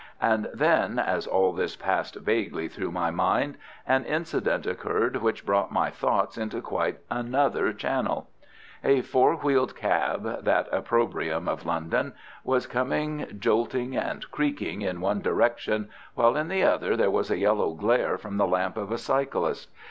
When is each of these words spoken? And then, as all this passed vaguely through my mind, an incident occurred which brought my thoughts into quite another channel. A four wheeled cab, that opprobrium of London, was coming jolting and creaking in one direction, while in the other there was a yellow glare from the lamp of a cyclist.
And 0.19 0.49
then, 0.51 0.97
as 0.97 1.27
all 1.27 1.53
this 1.53 1.75
passed 1.75 2.15
vaguely 2.15 2.67
through 2.67 2.91
my 2.91 3.11
mind, 3.11 3.55
an 3.87 4.03
incident 4.05 4.65
occurred 4.65 5.17
which 5.17 5.45
brought 5.45 5.71
my 5.71 5.91
thoughts 5.91 6.39
into 6.39 6.59
quite 6.59 6.97
another 7.11 7.71
channel. 7.71 8.27
A 8.83 9.01
four 9.03 9.35
wheeled 9.35 9.75
cab, 9.75 10.43
that 10.43 10.67
opprobrium 10.71 11.47
of 11.47 11.67
London, 11.67 12.13
was 12.43 12.65
coming 12.65 13.27
jolting 13.37 13.95
and 13.95 14.31
creaking 14.31 14.81
in 14.81 15.01
one 15.01 15.21
direction, 15.21 15.87
while 16.15 16.35
in 16.35 16.47
the 16.47 16.63
other 16.63 16.97
there 16.97 17.11
was 17.11 17.29
a 17.29 17.37
yellow 17.37 17.75
glare 17.75 18.17
from 18.17 18.37
the 18.37 18.47
lamp 18.47 18.77
of 18.77 18.91
a 18.91 18.97
cyclist. 18.97 19.69